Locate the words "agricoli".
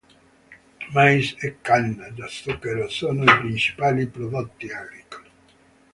4.81-5.29